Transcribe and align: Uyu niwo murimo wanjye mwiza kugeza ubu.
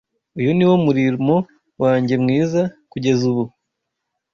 Uyu 0.39 0.51
niwo 0.55 0.75
murimo 0.85 1.35
wanjye 1.81 2.13
mwiza 2.23 2.61
kugeza 2.91 3.23
ubu. 3.31 3.43